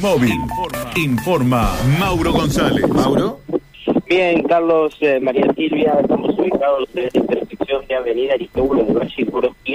[0.00, 0.38] Móvil.
[0.96, 2.86] Informa Mauro González.
[2.88, 3.40] Mauro.
[4.06, 9.26] Bien, Carlos, eh, María Silvia, estamos ubicados en la intersección de Avenida Aristóbulo de Valle
[9.64, 9.74] y.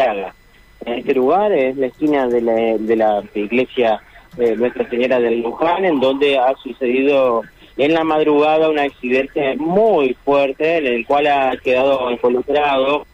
[0.85, 4.01] En este lugar es la esquina de la, de la iglesia
[4.37, 7.41] eh, Nuestra Señora del Luján, en donde ha sucedido
[7.77, 13.05] en la madrugada un accidente muy fuerte en el cual ha quedado involucrado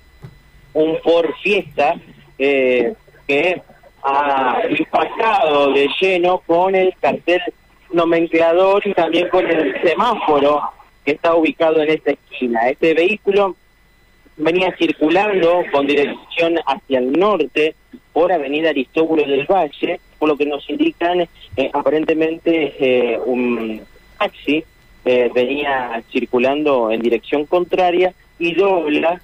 [0.73, 1.95] un por Fiesta
[2.37, 2.93] eh,
[3.27, 3.61] que
[4.03, 7.41] ha impactado de lleno con el cartel
[7.91, 10.61] nomenclador y también con el semáforo
[11.03, 12.69] que está ubicado en esta esquina.
[12.69, 13.55] Este vehículo
[14.37, 17.75] venía circulando con dirección hacia el norte
[18.13, 23.81] por Avenida Aristóbulo del Valle, por lo que nos indican eh, aparentemente eh, un
[24.17, 24.63] taxi
[25.05, 29.21] eh, venía circulando en dirección contraria y dobla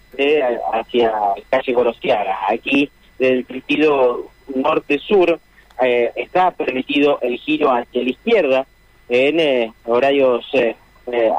[0.74, 1.14] hacia
[1.50, 2.38] calle Gorosiaga.
[2.50, 5.40] Aquí del sentido norte-sur
[5.80, 8.68] está permitido el giro hacia la izquierda
[9.10, 10.46] en horarios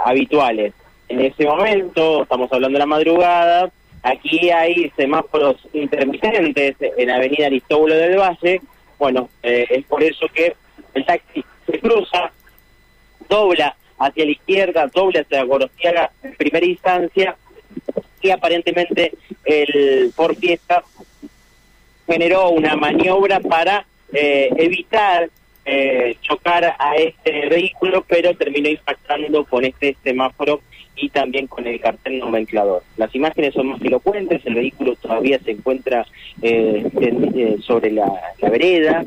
[0.04, 0.74] habituales.
[1.08, 3.70] En ese momento, estamos hablando de la madrugada,
[4.02, 8.60] aquí hay semáforos intermitentes en Avenida Aristóbulo del Valle.
[8.98, 10.54] Bueno, eh, es por eso que
[10.94, 12.32] el taxi se cruza,
[13.28, 17.36] dobla hacia la izquierda, dobla hacia Gorosiaga en primera instancia,
[18.20, 19.12] y aparentemente
[19.44, 20.82] el por fiesta
[22.06, 25.28] generó una maniobra para eh, evitar
[25.64, 30.60] eh, chocar a este vehículo, pero terminó impactando con este semáforo
[30.94, 32.82] y también con el cartel nomenclador.
[32.96, 36.06] Las imágenes son más elocuentes, el vehículo todavía se encuentra
[36.40, 38.10] eh, eh, sobre la,
[38.40, 39.04] vereda,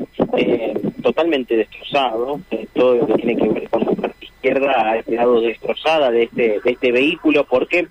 [1.02, 2.40] totalmente destrozado,
[2.74, 6.60] todo lo que tiene que ver con la parte izquierda ha quedado destrozada de este,
[6.62, 7.88] de este vehículo, porque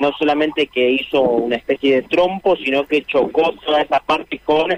[0.00, 4.70] no solamente que hizo una especie de trompo, sino que chocó toda esa parte con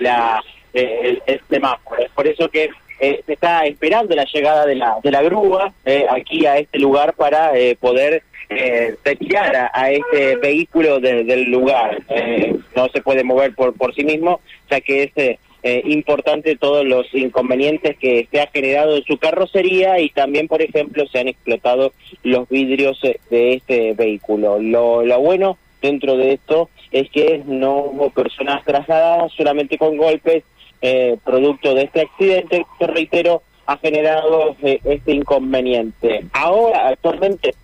[0.00, 0.42] la
[0.76, 2.02] eh, el, semáforo.
[2.02, 2.68] Es por eso que
[3.00, 6.78] eh, se está esperando la llegada de la, de la grúa eh, aquí a este
[6.78, 8.22] lugar para poder
[9.02, 11.98] retirar a, este vehículo del lugar.
[12.76, 17.96] no se puede mover por, por sí mismo, ya que es importante todos los inconvenientes
[17.98, 22.48] que se ha generado en su carrocería y también, por ejemplo, se han explotado los
[22.48, 23.00] vidrios
[23.30, 24.58] de este vehículo.
[24.60, 30.44] Lo, lo bueno dentro de esto es que no hubo personas trasladadas, solamente con golpes
[30.82, 36.24] eh, producto de este accidente que, reitero, ha generado eh, este inconveniente.
[36.32, 37.54] Ahora, actualmente,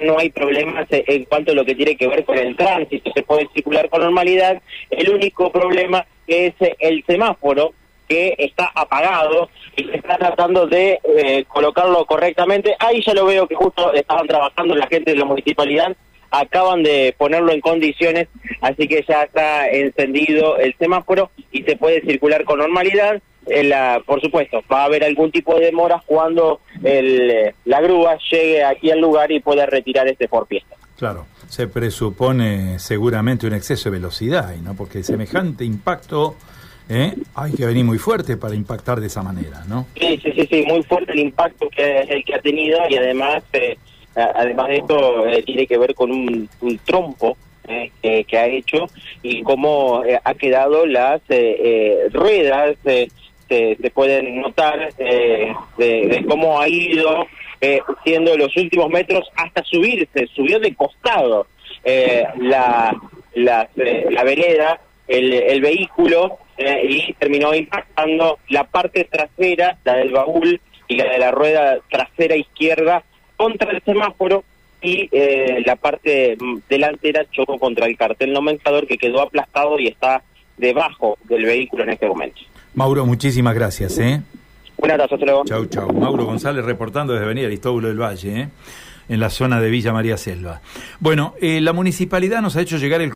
[0.00, 3.22] no hay problemas en cuanto a lo que tiene que ver con el tránsito, se
[3.22, 4.60] puede circular con normalidad.
[4.90, 7.72] El único problema es el semáforo
[8.08, 12.76] que está apagado y se está tratando de eh, colocarlo correctamente.
[12.78, 15.96] Ahí ya lo veo que justo estaban trabajando la gente de la municipalidad
[16.30, 18.28] acaban de ponerlo en condiciones,
[18.60, 23.20] así que ya está encendido el semáforo y se puede circular con normalidad.
[23.48, 28.18] En la, por supuesto, va a haber algún tipo de demoras cuando el, la grúa
[28.28, 30.74] llegue aquí al lugar y pueda retirar este por fiesta.
[30.98, 34.74] Claro, se presupone seguramente un exceso de velocidad, ¿no?
[34.74, 36.36] Porque semejante impacto
[36.88, 37.14] ¿eh?
[37.34, 39.86] hay que venir muy fuerte para impactar de esa manera, ¿no?
[39.98, 43.42] Sí, sí, sí, sí muy fuerte el impacto que, el que ha tenido y además...
[43.52, 43.76] Eh,
[44.16, 46.48] Además de esto, eh, tiene que ver con un,
[46.86, 47.36] trompo
[47.68, 47.90] eh,
[48.26, 48.86] que, ha hecho
[49.22, 51.20] y cómo eh, ha quedado las
[52.12, 53.10] ruedas, se,
[53.46, 57.26] se, pueden notar de, cómo ha ido
[58.04, 61.46] siendo los últimos metros hasta subirse, subió de costado
[61.84, 62.94] la,
[63.34, 70.60] la, la vereda, el, el vehículo y terminó impactando la parte trasera, la del baúl
[70.88, 73.04] y la de la rueda trasera izquierda
[73.36, 74.44] contra el semáforo
[74.80, 76.36] y eh, la parte
[76.68, 80.22] delantera chocó contra el cartel nomenclador que quedó aplastado y está
[80.56, 82.40] debajo del vehículo en este momento.
[82.74, 83.98] Mauro, muchísimas gracias.
[83.98, 84.20] ¿eh?
[84.78, 85.44] Un abrazo, hasta luego.
[85.44, 85.92] Chau, chau.
[85.92, 88.48] Mauro González reportando desde Avenida Aristóbulo del Valle, ¿eh?
[89.08, 90.60] en la zona de Villa María Selva.
[91.00, 93.04] Bueno, eh, la municipalidad nos ha hecho llegar el